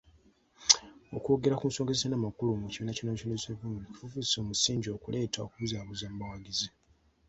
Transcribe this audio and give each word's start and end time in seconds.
Okwogera 1.17 1.59
ku 1.59 1.65
nsonga 1.69 1.91
ezitalina 1.91 2.23
makulu 2.25 2.49
mu 2.61 2.67
kibiina 2.71 2.95
ki 2.97 3.03
National 3.03 3.33
Resistance 3.35 3.61
Movement 3.63 3.91
kifuuse 3.95 4.37
musingi 4.47 4.87
okuleeta 4.95 5.37
okubuzaabuza 5.45 6.05
mu 6.11 6.17
bawagizi. 6.21 6.67